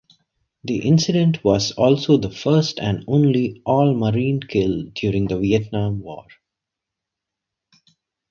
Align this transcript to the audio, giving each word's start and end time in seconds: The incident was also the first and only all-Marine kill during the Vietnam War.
The 0.63 0.79
incident 0.79 1.43
was 1.43 1.73
also 1.73 2.17
the 2.17 2.31
first 2.31 2.79
and 2.79 3.05
only 3.07 3.61
all-Marine 3.67 4.39
kill 4.41 4.85
during 4.95 5.27
the 5.27 5.37
Vietnam 5.37 5.99
War. 6.01 6.25